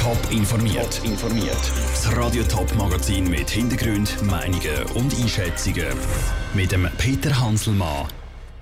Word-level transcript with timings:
Top 0.00 0.16
informiert. 0.30 0.98
informiert. 1.04 1.72
Das 1.92 2.16
Radio 2.16 2.42
Top 2.44 2.74
Magazin 2.74 3.28
mit 3.28 3.50
Hintergrund, 3.50 4.16
Meinungen 4.22 4.82
und 4.94 5.14
Einschätzungen 5.20 5.92
mit 6.54 6.72
dem 6.72 6.88
Peter 6.96 7.38
Hanselmann. 7.38 8.08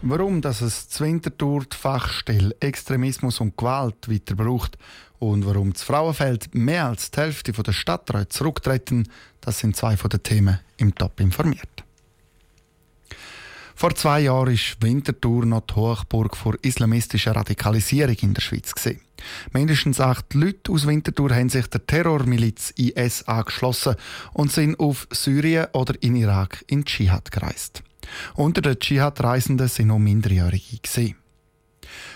Warum 0.02 0.40
dass 0.40 0.62
es 0.62 0.88
Zwintertour 0.88 1.64
die 1.72 1.76
Fachstelle 1.76 2.56
Extremismus 2.58 3.40
und 3.40 3.56
Gewalt 3.56 4.10
weiter 4.10 4.34
braucht 4.34 4.78
und 5.20 5.46
warum 5.46 5.72
das 5.72 5.84
Frauenfeld 5.84 6.52
mehr 6.56 6.86
als 6.86 7.12
die 7.12 7.20
Hälfte 7.20 7.52
der 7.52 7.72
Stadträte 7.72 8.30
zurücktreten, 8.30 9.08
das 9.40 9.60
sind 9.60 9.76
zwei 9.76 9.96
von 9.96 10.10
den 10.10 10.24
Themen 10.24 10.58
im 10.76 10.92
Top 10.92 11.20
informiert. 11.20 11.84
Vor 13.76 13.94
zwei 13.94 14.22
Jahren 14.22 14.54
war 14.54 14.76
Winterthur 14.80 15.46
noch 15.46 15.60
die 15.60 15.74
Hochburg 15.76 16.36
vor 16.36 16.56
islamistischer 16.62 17.36
Radikalisierung 17.36 18.16
in 18.22 18.34
der 18.34 18.42
Schweiz. 18.42 18.74
Gewesen. 18.74 19.07
Mindestens 19.52 20.00
acht 20.00 20.34
Leute 20.34 20.72
aus 20.72 20.86
Winterthur 20.86 21.34
haben 21.34 21.48
sich 21.48 21.66
der 21.66 21.86
Terrormiliz 21.86 22.72
IS 22.76 23.24
angeschlossen 23.24 23.96
und 24.32 24.52
sind 24.52 24.78
auf 24.78 25.06
Syrien 25.10 25.66
oder 25.72 25.94
in 26.00 26.16
Irak 26.16 26.64
in 26.66 26.84
Dschihad 26.84 27.30
gereist. 27.30 27.82
Unter 28.34 28.62
den 28.62 28.78
Dschihad-Reisenden 28.78 29.68
sind 29.68 29.88
noch 29.88 29.98
Minderjährige. 29.98 30.78
Gewesen. 30.82 31.16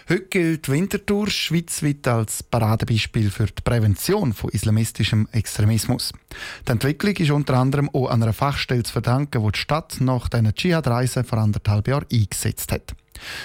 Heute 0.08 0.26
gilt 0.26 0.68
Winterthur 0.68 1.30
schweizweit 1.30 2.06
als 2.08 2.42
Paradebeispiel 2.42 3.30
für 3.30 3.46
die 3.46 3.62
Prävention 3.62 4.32
von 4.32 4.50
islamistischem 4.50 5.28
Extremismus. 5.32 6.12
Die 6.66 6.72
Entwicklung 6.72 7.14
ist 7.14 7.30
unter 7.30 7.54
anderem 7.54 7.88
auch 7.90 8.08
an 8.08 8.22
einer 8.22 8.32
Fachstelle 8.32 8.82
zu 8.82 8.92
verdanken, 8.92 9.44
die 9.44 9.52
die 9.52 9.58
Stadt 9.58 9.96
nach 10.00 10.28
diesen 10.28 10.54
Dschihad-Reisen 10.54 11.24
vor 11.24 11.38
anderthalb 11.38 11.88
Jahren 11.88 12.06
eingesetzt 12.12 12.72
hat. 12.72 12.94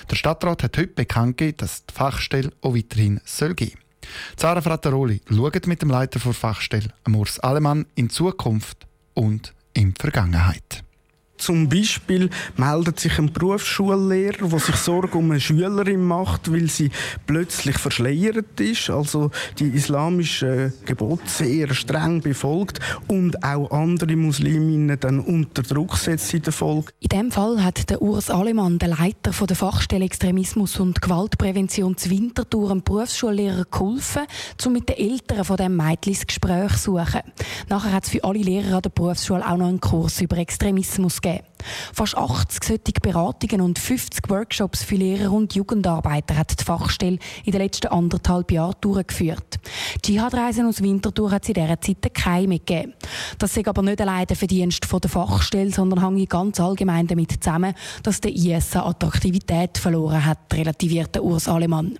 Der 0.09 0.15
Stadtrat 0.15 0.63
hat 0.63 0.77
heute 0.77 0.87
bekannt 0.87 1.37
gegeben, 1.37 1.57
dass 1.57 1.85
die 1.85 1.93
Fachstelle 1.93 2.51
auch 2.61 2.75
weiterhin 2.75 3.21
soll 3.25 3.53
gehen 3.55 3.77
Zara 4.35 4.61
Frattaroli 4.61 5.21
schaut 5.29 5.67
mit 5.67 5.81
dem 5.81 5.89
Leiter 5.89 6.19
der 6.19 6.33
Fachstelle, 6.33 6.93
Urs 7.07 7.39
Alemann, 7.39 7.85
in 7.95 8.09
Zukunft 8.09 8.87
und 9.13 9.53
in 9.73 9.93
Vergangenheit. 9.95 10.66
Zum 11.47 11.69
Beispiel 11.69 12.29
meldet 12.57 12.99
sich 12.99 13.17
ein 13.17 13.31
Berufsschullehrer, 13.31 14.49
der 14.49 14.59
sich 14.59 14.75
Sorgen 14.75 15.17
um 15.17 15.31
eine 15.31 15.39
Schülerin 15.39 16.03
macht, 16.03 16.51
weil 16.51 16.67
sie 16.67 16.91
plötzlich 17.25 17.77
verschleiert 17.77 18.59
ist, 18.59 18.89
also 18.89 19.31
die 19.57 19.69
islamischen 19.69 20.73
Gebote 20.83 21.23
sehr 21.27 21.73
streng 21.73 22.19
befolgt 22.19 22.81
und 23.07 23.45
auch 23.45 23.71
andere 23.71 24.17
Musliminnen 24.17 24.99
dann 24.99 25.21
unter 25.21 25.63
Druck 25.63 25.95
setzt 25.95 26.33
in 26.33 26.41
der 26.41 26.51
Folge. 26.51 26.91
In 26.99 27.17
dem 27.17 27.31
Fall 27.31 27.63
hat 27.63 27.89
der 27.89 28.01
Urs 28.01 28.29
Alemann, 28.29 28.77
der 28.77 28.89
Leiter 28.89 29.31
von 29.31 29.47
der 29.47 29.55
Fachstelle 29.55 30.03
Extremismus 30.03 30.81
und 30.81 31.01
Gewaltprävention 31.01 31.95
zu 31.95 32.09
Winterthur, 32.09 32.71
einem 32.71 32.83
Berufsschullehrer 32.83 33.63
geholfen, 33.71 34.23
um 34.65 34.73
mit 34.73 34.89
den 34.89 34.97
Eltern 34.97 35.45
von 35.45 35.55
dem 35.55 35.77
Mädchen 35.77 36.17
Gespräch 36.27 36.75
zu 36.75 36.97
suchen. 36.97 37.21
Nachher 37.69 37.93
hat 37.93 38.03
es 38.03 38.09
für 38.09 38.25
alle 38.25 38.39
Lehrer 38.39 38.75
an 38.75 38.81
der 38.81 38.89
Berufsschule 38.89 39.47
auch 39.47 39.55
noch 39.55 39.69
einen 39.69 39.79
Kurs 39.79 40.19
über 40.19 40.35
Extremismus 40.39 41.21
gegeben 41.21 41.36
gegeben. 41.37 41.57
Fast 41.93 42.17
80 42.17 42.63
solche 42.63 43.01
Beratungen 43.01 43.61
und 43.61 43.79
50 43.79 44.29
Workshops 44.29 44.83
für 44.83 44.95
Lehrer 44.95 45.31
und 45.31 45.55
Jugendarbeiter 45.55 46.35
hat 46.37 46.59
die 46.59 46.63
Fachstelle 46.63 47.19
in 47.45 47.51
den 47.51 47.61
letzten 47.61 47.87
anderthalb 47.87 48.51
Jahren 48.51 48.75
durchgeführt. 48.81 49.59
Dschihad-Reisen 50.07 50.65
aus 50.65 50.81
Winterthur 50.81 51.31
hat 51.31 51.43
sie 51.43 51.51
in 51.51 51.61
dieser 51.65 51.81
Zeit 51.81 52.13
keine 52.13 52.59
gegeben. 52.59 52.93
Das 53.39 53.57
ist 53.57 53.67
aber 53.67 53.81
nicht 53.81 53.99
allein 53.99 54.25
der 54.25 54.37
Verdienst 54.37 54.85
der 54.89 55.09
Fachstelle, 55.09 55.69
sondern 55.69 56.01
hängt 56.01 56.29
ganz 56.29 56.61
allgemein 56.61 57.07
damit 57.07 57.43
zusammen, 57.43 57.73
dass 58.03 58.21
der 58.21 58.33
IS 58.33 58.73
Attraktivität 58.77 59.77
verloren 59.77 60.23
hat, 60.23 60.53
relativierte 60.53 61.21
Urs 61.21 61.49
Alemann. 61.49 61.99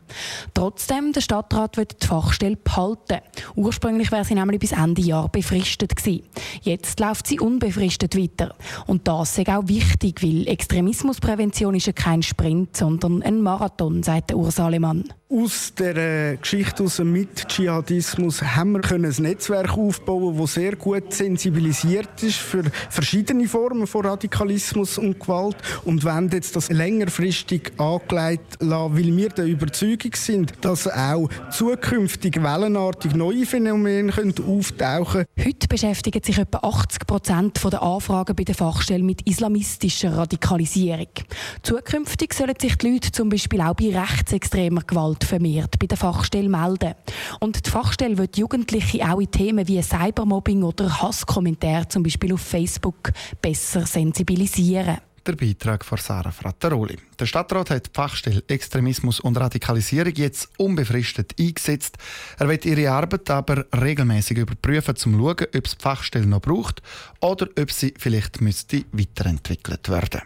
Trotzdem, 0.54 1.12
der 1.12 1.20
Stadtrat 1.20 1.76
will 1.76 1.86
die 2.02 2.08
Fachstelle 2.08 2.56
behalten. 2.56 3.18
Ursprünglich 3.58 4.10
wäre 4.10 4.24
sie 4.24 4.36
nämlich 4.36 4.62
bis 4.62 4.72
Ende 4.72 5.02
Jahr 5.02 5.28
befristet 5.28 5.98
gewesen. 5.98 6.24
Jetzt 6.62 7.02
läuft 7.02 7.28
sie 7.28 7.42
unbefristet 7.42 8.16
weiter. 8.16 8.56
Und 8.86 9.06
das 9.10 9.38
ist 9.38 9.50
auch 9.50 9.68
wichtig, 9.68 10.24
weil 10.24 10.48
Extremismusprävention 10.48 11.76
ist 11.76 11.88
ja 11.88 11.94
kein 11.94 12.24
Sprint, 12.24 12.78
sondern 12.78 13.22
ein 13.22 13.42
Marathon, 13.42 14.02
sagt 14.02 14.34
Urs 14.34 14.62
Alemann. 14.62 15.04
Aus 15.30 15.74
der 15.78 16.38
Geschichte 16.38 16.84
aus 16.86 17.00
mit 17.00 17.50
Dschihadismus 17.50 18.42
haben 18.42 18.76
wir 18.76 18.92
ein 18.94 19.02
Netzwerk 19.02 19.78
aufbauen, 19.78 20.38
das 20.38 20.54
sehr 20.54 20.78
gut 20.78 21.14
sensibilisiert 21.14 22.24
ist 22.24 22.38
für 22.38 22.64
verschiedene 22.90 23.46
Formen 23.46 23.88
von 23.88 24.06
Radikalismus 24.06 24.98
und 24.98 25.20
Gewalt 25.20 25.58
und 25.84 26.06
wollen 26.06 26.30
jetzt 26.32 26.56
das 26.56 26.70
längerfristig 26.70 27.74
angelegt 27.78 28.56
lassen, 28.62 28.96
weil 28.96 29.18
wir 29.18 29.28
der 29.28 29.48
Überzeugung 29.48 30.14
sind, 30.16 30.54
dass 30.62 30.88
auch 30.88 31.28
zukünftig 31.52 32.42
wellenartig 32.42 33.14
neue 33.14 33.46
Phänomene 33.46 34.14
auftauchen 34.48 35.26
können. 35.36 35.46
Heute 35.46 35.68
beschäftigen 35.68 36.24
sich 36.24 36.38
etwa 36.38 36.60
80 36.60 37.06
Prozent 37.06 37.62
der 37.66 37.82
Anfragen 37.82 38.34
bei 38.34 38.46
der 38.46 38.56
Fachstelle 38.56 39.04
mit 39.04 39.28
islamistischer 39.28 40.16
Radikalisierung. 40.16 41.10
Zukünftig 41.64 42.34
sollen 42.34 42.56
sich 42.58 42.78
die 42.78 42.92
Leute 42.94 43.12
zum 43.12 43.28
Beispiel 43.28 43.60
auch 43.60 43.76
bei 43.76 43.94
rechtsextremer 43.94 44.84
Gewalt 44.84 45.17
Gewalt 45.18 45.24
vermehrt 45.24 45.80
bei 45.80 45.88
der 45.88 45.98
Fachstelle 45.98 46.50
melden. 46.50 46.94
Und 47.40 47.66
die 47.66 47.70
Fachstelle 47.70 48.18
wird 48.18 48.38
Jugendliche 48.38 49.10
auch 49.10 49.20
in 49.20 49.32
Themen 49.32 49.68
wie 49.68 49.82
Cybermobbing 49.82 50.64
oder 50.64 51.02
Hasskommentare 51.02 51.88
zum 51.88 52.04
Beispiel 52.04 52.34
auf 52.34 52.42
Facebook 52.42 53.12
besser 53.42 53.86
sensibilisieren. 53.86 54.98
Der 55.26 55.34
Beitrag 55.34 55.84
von 55.84 55.98
Sarah 55.98 56.32
Frattaroli. 56.32 56.98
Der 57.20 57.26
Stadtrat 57.26 57.70
hat 57.70 57.88
die 57.88 57.92
Fachstelle 57.94 58.44
Extremismus 58.48 59.20
und 59.20 59.38
Radikalisierung 59.38 60.14
jetzt 60.16 60.50
unbefristet 60.58 61.34
eingesetzt. 61.38 61.98
Er 62.40 62.48
wird 62.48 62.66
ihre 62.66 62.92
Arbeit 62.92 63.30
aber 63.30 63.66
regelmäßig 63.76 64.38
überprüfen, 64.38 64.92
um 64.92 64.96
zu 64.96 65.12
schauen, 65.12 65.48
ob 65.54 65.66
es 65.66 65.78
die 65.78 65.84
Fachstelle 65.84 66.28
noch 66.28 66.42
braucht 66.42 66.82
oder 67.20 67.50
ob 67.60 67.72
sie 67.72 67.94
vielleicht 67.98 68.40
müsste 68.40 68.86
weiterentwickelt 68.94 69.90
werden. 69.90 70.22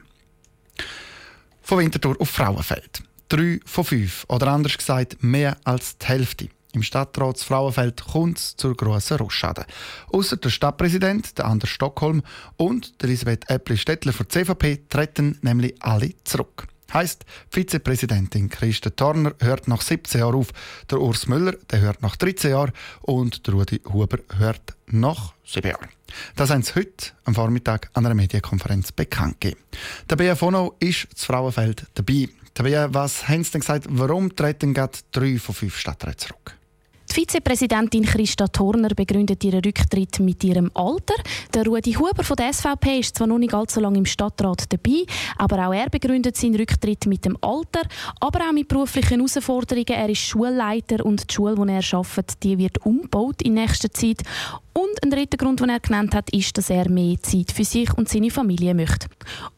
Von 1.63 1.79
Winterthur 1.79 2.15
auf 2.19 2.29
Frauenfeld 2.29 3.01
drei 3.31 3.59
von 3.65 3.85
fünf. 3.85 4.25
Oder 4.27 4.47
anders 4.47 4.77
gesagt, 4.77 5.23
mehr 5.23 5.57
als 5.63 5.97
die 5.97 6.05
Hälfte. 6.07 6.49
Im 6.73 6.83
Stadtratsfrauenfeld 6.83 8.03
kommt 8.03 8.37
es 8.37 8.55
zur 8.55 8.75
grossen 8.75 9.17
Rostschade. 9.17 9.65
Außer 10.07 10.37
der 10.37 10.49
Stadtpräsident, 10.49 11.37
der 11.37 11.45
Anders 11.45 11.69
Stockholm 11.69 12.23
und 12.57 12.93
Elisabeth 13.03 13.49
Eppli-Stettler 13.49 14.13
von 14.13 14.29
CVP 14.29 14.83
treten 14.89 15.37
nämlich 15.41 15.81
alle 15.81 16.11
zurück. 16.23 16.67
Heißt, 16.93 17.25
Vizepräsidentin 17.49 18.49
Christa 18.49 18.89
Torner 18.89 19.33
hört 19.39 19.67
nach 19.67 19.81
17 19.81 20.19
Jahren 20.19 20.35
auf, 20.35 20.47
der 20.89 20.99
Urs 20.99 21.27
Müller 21.27 21.53
der 21.71 21.79
hört 21.79 22.01
nach 22.01 22.17
13 22.17 22.51
Jahren 22.51 22.73
und 23.01 23.47
der 23.47 23.53
Rudi 23.53 23.81
Huber 23.91 24.19
hört 24.37 24.75
nach 24.87 25.33
7 25.45 25.69
Jahren. 25.69 25.89
Das 26.35 26.49
haben 26.49 26.63
sie 26.63 26.75
heute 26.75 27.11
am 27.23 27.35
Vormittag 27.35 27.89
an 27.93 28.05
einer 28.05 28.15
Medienkonferenz 28.15 28.91
bekannt 28.91 29.39
gegeben. 29.39 29.61
Der 30.09 30.17
BFONO 30.17 30.75
ist 30.79 31.07
das 31.13 31.23
Frauenfeld 31.23 31.87
dabei. 31.93 32.27
Tabea, 32.53 32.93
was 32.93 33.27
haben 33.27 33.43
Sie 33.43 33.51
denn 33.51 33.61
gesagt, 33.61 33.85
warum 33.89 34.35
treten 34.35 34.73
gerade 34.73 34.97
drei 35.11 35.37
von 35.37 35.55
fünf 35.55 35.77
Stadträten 35.77 36.19
zurück? 36.19 36.57
Die 37.11 37.15
Vizepräsidentin 37.15 38.05
Christa 38.05 38.47
Turner 38.47 38.87
begründet 38.95 39.43
ihren 39.43 39.59
Rücktritt 39.59 40.21
mit 40.21 40.41
ihrem 40.45 40.71
Alter. 40.73 41.15
Der 41.53 41.65
Rudi 41.65 41.91
Huber 41.91 42.23
von 42.23 42.37
der 42.37 42.53
SVP 42.53 42.99
ist 42.99 43.17
zwar 43.17 43.27
noch 43.27 43.37
nicht 43.37 43.53
allzu 43.53 43.81
lange 43.81 43.97
im 43.97 44.05
Stadtrat 44.05 44.71
dabei, 44.71 45.03
aber 45.37 45.67
auch 45.67 45.73
er 45.73 45.89
begründet 45.89 46.37
seinen 46.37 46.55
Rücktritt 46.55 47.07
mit 47.07 47.25
dem 47.25 47.37
Alter, 47.41 47.81
aber 48.21 48.47
auch 48.47 48.53
mit 48.53 48.69
beruflichen 48.69 49.17
Herausforderungen. 49.17 49.89
Er 49.89 50.07
ist 50.07 50.19
Schulleiter 50.19 51.05
und 51.05 51.29
die 51.29 51.33
Schule, 51.33 51.55
die 51.55 51.69
er 51.69 51.97
arbeitet, 51.99 52.43
die 52.43 52.57
wird 52.57 52.85
umgebaut 52.85 53.41
in 53.41 53.55
nächster 53.55 53.91
Zeit. 53.91 54.21
Und 54.81 55.03
ein 55.03 55.11
dritter 55.11 55.37
Grund, 55.37 55.59
den 55.59 55.69
er 55.69 55.79
genannt 55.79 56.15
hat, 56.15 56.31
ist, 56.31 56.57
dass 56.57 56.71
er 56.71 56.89
mehr 56.89 57.21
Zeit 57.21 57.51
für 57.51 57.63
sich 57.63 57.93
und 57.95 58.09
seine 58.09 58.31
Familie 58.31 58.73
möchte. 58.73 59.07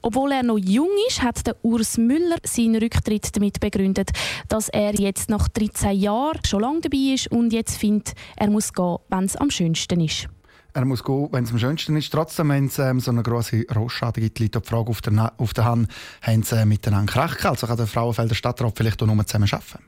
Obwohl 0.02 0.34
er 0.34 0.44
noch 0.44 0.58
jung 0.58 0.90
ist, 1.08 1.22
hat 1.22 1.48
der 1.48 1.56
Urs 1.64 1.98
Müller 1.98 2.36
seinen 2.44 2.76
Rücktritt 2.76 3.34
damit 3.34 3.62
begründet, 3.62 4.12
dass 4.50 4.68
er 4.68 4.94
jetzt 4.96 5.30
nach 5.30 5.48
13 5.48 5.98
Jahren 5.98 6.40
schon 6.46 6.62
lange 6.62 6.82
dabei 6.82 7.14
ist 7.14 7.32
und 7.32 7.54
jetzt 7.54 7.78
findet, 7.78 8.16
er 8.36 8.50
muss 8.50 8.74
gehen, 8.74 8.98
wenn 9.08 9.24
es 9.24 9.38
am 9.38 9.50
schönsten 9.50 10.02
ist. 10.02 10.28
Er 10.74 10.84
muss 10.84 11.06
gehen, 11.06 11.30
wenn 11.32 11.46
es 11.46 11.52
am 11.52 11.60
schönsten 11.60 11.96
ist. 11.96 12.12
Trotzdem, 12.12 12.50
wenn 12.50 12.66
es 12.66 12.78
ähm, 12.80 13.00
so 13.00 13.12
eine 13.12 13.24
grosse 13.24 13.64
Rostschade 13.74 14.20
gibt, 14.20 14.40
liegt 14.40 14.56
die 14.56 14.60
Frage 14.62 14.90
auf 14.90 15.02
der, 15.02 15.34
auf 15.38 15.54
der 15.54 15.64
Hand, 15.64 15.90
haben 16.22 16.44
sie 16.44 16.58
äh, 16.58 16.66
miteinander 16.66 17.14
Krach 17.14 17.46
Also 17.46 17.66
kann 17.66 17.78
der 17.78 17.88
Frauenfelder 17.88 18.36
Stadtrat 18.36 18.74
vielleicht 18.76 19.02
auch 19.02 19.08
nur 19.08 19.26
zusammen 19.26 19.48
arbeiten? 19.50 19.86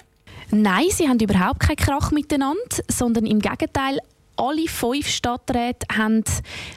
Nein, 0.51 0.85
sie 0.91 1.09
haben 1.09 1.19
überhaupt 1.19 1.59
keinen 1.59 1.75
Krach 1.75 2.11
miteinander, 2.11 2.61
sondern 2.87 3.25
im 3.25 3.39
Gegenteil, 3.39 3.99
alle 4.37 4.67
fünf 4.67 5.07
Stadträte 5.07 5.85
haben 5.95 6.23
die 6.23 6.31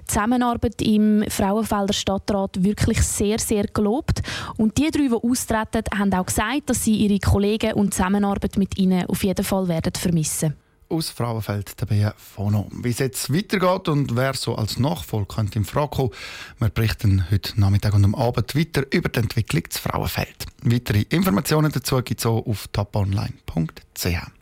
Zusammenarbeit 0.07 0.81
im 0.83 1.25
Frauenfelder 1.29 1.93
Stadtrat 1.93 2.63
wirklich 2.63 3.03
sehr, 3.03 3.39
sehr 3.39 3.65
gelobt. 3.65 4.23
Und 4.57 4.77
die 4.79 4.91
drei, 4.91 5.09
die 5.09 5.13
austreten, 5.13 5.85
haben 5.99 6.15
auch 6.15 6.27
gesagt, 6.27 6.71
dass 6.71 6.85
sie 6.85 6.97
ihre 6.97 7.19
Kollegen 7.19 7.75
und 7.75 7.87
die 7.87 7.97
Zusammenarbeit 7.97 8.57
mit 8.57 8.79
ihnen 8.79 9.07
auf 9.07 9.25
jeden 9.25 9.45
Fall 9.45 9.69
werden 9.69 9.93
vermissen 9.95 10.55
aus 10.89 11.11
Frauenfeld, 11.11 11.81
der 11.81 11.87
Bea 11.87 12.15
Fono. 12.17 12.69
Wie 12.73 12.91
es 12.91 12.99
jetzt 12.99 13.33
weitergeht 13.33 13.89
und 13.89 14.17
wer 14.17 14.35
so 14.35 14.55
als 14.55 14.79
Nachfolger 14.79 15.27
könnte 15.37 15.59
in 15.59 15.65
Frage 15.65 15.89
kommen, 15.89 16.11
wir 16.59 16.71
berichten 16.71 17.25
heute 17.31 17.61
Nachmittag 17.61 17.95
und 17.95 18.05
am 18.05 18.15
Abend 18.15 18.55
weiter 18.55 18.85
über 18.91 19.09
die 19.09 19.21
Entwicklung 19.21 19.65
des 19.65 19.79
Frauenfeld. 19.79 20.47
Weitere 20.63 21.03
Informationen 21.11 21.71
dazu 21.73 21.97
gibt 22.03 22.21
es 22.21 22.27
auch 22.27 22.47
auf 22.47 22.69
toponline.ch. 22.69 24.38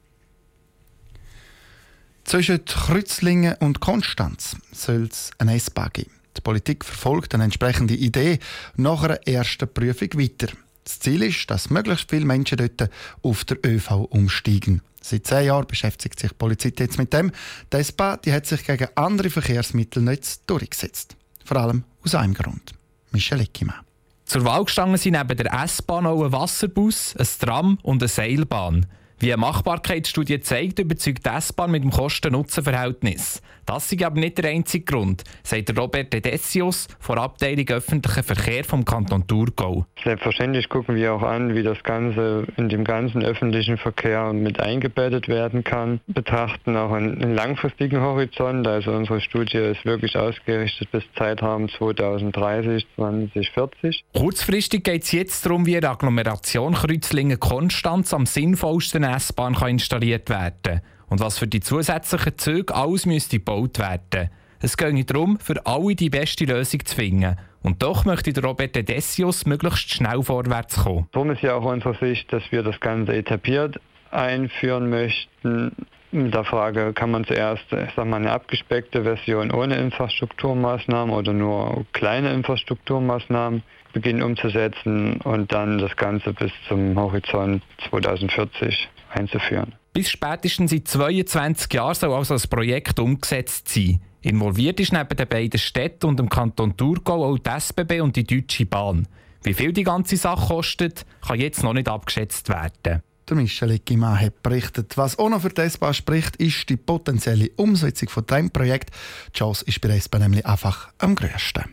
Zwischen 2.27 2.65
Kreuzlingen 2.65 3.55
und 3.61 3.79
Konstanz 3.79 4.57
soll 4.73 5.05
es 5.05 5.31
ein 5.39 5.47
S-Bahn 5.49 5.91
geben. 5.93 6.11
Die 6.37 6.41
Politik 6.41 6.85
verfolgt 6.85 7.33
eine 7.35 7.45
entsprechende 7.45 7.95
Idee 7.95 8.41
nach 8.75 9.05
einer 9.05 9.25
ersten 9.29 9.73
Prüfung 9.73 10.09
weiter. 10.15 10.49
Das 10.83 10.99
Ziel 10.99 11.23
ist, 11.23 11.49
dass 11.49 11.71
möglichst 11.71 12.11
viele 12.11 12.25
Menschen 12.25 12.59
dort 12.59 12.91
auf 13.23 13.45
der 13.45 13.65
ÖV 13.65 14.09
umsteigen. 14.11 14.83
Seit 15.01 15.25
zehn 15.25 15.47
Jahren 15.47 15.69
beschäftigt 15.69 16.19
sich 16.19 16.31
die 16.31 16.37
Polizei 16.37 16.73
jetzt 16.77 16.99
mit 16.99 17.13
dem. 17.13 17.31
Die 17.73 17.77
S-Bahn 17.77 18.19
hat 18.27 18.47
sich 18.47 18.65
gegen 18.65 18.89
andere 18.97 19.31
Verkehrsmittel 19.31 20.03
nicht 20.03 20.51
durchgesetzt. 20.51 21.15
Vor 21.45 21.59
allem 21.59 21.85
aus 22.05 22.17
einem 22.17 22.35
Grund. 22.35 22.73
Michel 23.13 23.41
Eckimann. 23.41 23.85
Zur 24.25 24.45
Wahl 24.45 24.65
gestanden 24.65 24.99
sind 24.99 25.13
neben 25.13 25.37
der 25.37 25.53
S-Bahn 25.63 26.07
auch 26.07 26.25
ein 26.25 26.33
Wasserbus, 26.33 27.15
ein 27.17 27.29
Tram 27.39 27.79
und 27.85 28.03
eine 28.03 28.09
Seilbahn. 28.09 28.87
Wie 29.19 29.33
eine 29.33 29.41
Machbarkeitsstudie 29.41 30.41
zeigt, 30.41 30.79
überzeugt 30.79 31.25
die 31.25 31.31
S-Bahn 31.31 31.71
mit 31.71 31.83
dem 31.83 31.91
Kosten-Nutzen-Verhältnis. 31.91 33.41
Das 33.65 33.91
ist 33.91 34.05
aber 34.05 34.21
nicht 34.21 34.39
der 34.39 34.51
einzige 34.51 34.85
Grund, 34.85 35.25
sagt 35.43 35.77
Robert 35.77 36.13
Dedesius 36.13 36.87
von 37.01 37.17
der 37.17 37.25
Abteilung 37.25 37.67
Öffentlicher 37.69 38.23
Verkehr 38.23 38.63
vom 38.63 38.85
Kanton 38.85 39.27
Thurgau. 39.27 39.87
Selbstverständlich 40.05 40.69
gucken 40.69 40.95
wir 40.95 41.15
auch 41.15 41.23
an, 41.23 41.55
wie 41.55 41.65
das 41.65 41.83
Ganze 41.83 42.47
in 42.59 42.69
dem 42.69 42.85
ganzen 42.85 43.25
öffentlichen 43.25 43.77
Verkehr 43.79 44.33
mit 44.35 44.61
eingebettet 44.61 45.29
werden 45.29 45.65
kann. 45.65 46.01
Betrachten 46.07 46.77
auch 46.77 46.93
einen 46.93 47.35
langfristigen 47.35 48.01
Horizont. 48.01 48.69
Also 48.69 48.93
unsere 48.93 49.21
Studie 49.21 49.59
ist 49.59 49.85
wirklich 49.85 50.17
ausgerichtet 50.17 50.93
bis 50.93 51.03
Zeitraum 51.17 51.69
2030, 51.69 52.87
2040. 52.95 54.05
Kurzfristig 54.15 54.85
geht 54.85 55.03
es 55.03 55.13
jetzt 55.13 55.45
darum, 55.45 55.67
wie 55.67 55.77
eine 55.77 55.91
Agglomeration 55.91 56.75
Kreuzlingen-Konstanz 56.75 58.15
am 58.15 58.27
sinnvollsten 58.27 59.06
S-Bahn 59.15 59.55
installiert 59.69 60.29
werden 60.29 60.55
kann 60.63 60.81
und 61.09 61.21
was 61.21 61.39
für 61.39 61.47
die 61.47 61.61
zusätzlichen 61.61 62.39
Züge 62.39 62.75
alles 62.75 63.07
müsste 63.07 63.39
gebaut 63.39 63.79
werden. 63.79 64.31
Es 64.61 64.77
geht 64.77 65.11
darum, 65.11 65.39
für 65.39 65.65
alle 65.67 65.95
die 65.95 66.11
beste 66.11 66.45
Lösung 66.45 66.85
zu 66.85 66.95
finden. 66.95 67.37
Und 67.63 67.83
doch 67.83 68.05
möchte 68.05 68.33
der 68.33 68.45
Robert 68.45 68.75
Desius 68.89 69.45
möglichst 69.45 69.93
schnell 69.93 70.23
vorwärts 70.23 70.83
kommen. 70.83 71.09
Darum 71.13 71.31
ist 71.31 71.43
ja 71.43 71.55
auch 71.55 71.65
unsere 71.65 71.95
Sicht, 71.99 72.33
dass 72.33 72.43
wir 72.51 72.63
das 72.63 72.79
Ganze 72.81 73.15
etabliert 73.15 73.81
einführen 74.11 74.89
möchten. 74.89 75.73
Mit 76.17 76.33
der 76.33 76.45
Frage, 76.45 76.95
kann 76.95 77.11
man 77.11 77.27
zuerst 77.27 77.65
ich 77.71 77.91
sag 77.95 78.07
mal, 78.07 78.17
eine 78.17 78.33
abgespeckte 78.33 79.03
Version 79.03 79.51
ohne 79.51 79.77
Infrastrukturmaßnahmen 79.77 81.15
oder 81.15 81.35
nur 81.35 81.85
kleine 81.93 82.33
Infrastrukturmaßnahmen 82.33 83.63
beginnen 83.93 84.23
umzusetzen 84.23 85.21
und 85.21 85.53
dann 85.53 85.77
das 85.77 85.95
Ganze 85.97 86.33
bis 86.33 86.51
zum 86.69 86.99
Horizont 86.99 87.63
2040 87.91 88.89
einzuführen. 89.13 89.75
Bis 89.93 90.09
spätestens 90.09 90.73
in 90.73 90.87
22 90.87 91.71
Jahren 91.75 91.95
soll 91.95 92.15
also 92.15 92.35
das 92.35 92.47
Projekt 92.47 92.99
umgesetzt 92.99 93.69
sein. 93.69 94.01
Involviert 94.23 94.81
ist 94.81 94.95
neben 94.95 95.17
den 95.17 95.29
beiden 95.29 95.61
Städten 95.61 96.07
und 96.07 96.19
dem 96.19 96.31
Kanton 96.31 96.79
Thurgau 96.79 97.27
auch 97.27 97.39
die 97.39 97.51
SBB 97.51 98.01
und 98.01 98.17
die 98.17 98.25
Deutsche 98.25 98.65
Bahn. 98.65 99.07
Wie 99.43 99.53
viel 99.53 99.75
die 99.75 99.85
ganze 99.85 100.17
Sache 100.17 100.47
kostet, 100.47 101.05
kann 101.27 101.39
jetzt 101.39 101.63
noch 101.63 101.75
nicht 101.75 101.91
abgeschätzt 101.91 102.49
werden. 102.49 103.03
Der 103.29 103.37
Michel 103.37 103.73
Eckimann 103.73 104.21
hat 104.21 104.43
berichtet. 104.43 104.97
Was 104.97 105.19
auch 105.19 105.29
noch 105.29 105.43
für 105.43 105.49
die 105.49 105.61
S-Bahn 105.63 105.95
spricht, 105.95 106.37
ist 106.37 106.69
die 106.69 106.77
potenzielle 106.77 107.51
Umsetzung 107.57 108.09
von 108.09 108.25
diesem 108.25 108.51
Projekt. 108.51 108.91
Die 109.35 109.39
Chance 109.39 109.65
ist 109.67 109.81
bei 109.81 109.89
der 109.89 109.97
S-Bahn 109.97 110.23
nämlich 110.23 110.47
einfach 110.47 110.91
am 110.99 111.17
grössten. 111.17 111.65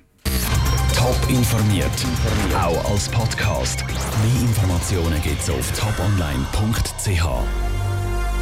Top 0.95 1.17
informiert, 1.29 1.91
auch 2.55 2.91
als 2.91 3.09
Podcast. 3.09 3.85
Mehr 3.85 4.41
Informationen 4.41 5.21
gibt 5.21 5.41
es 5.41 5.49
auf 5.49 5.71
toponline.ch. 5.79 7.72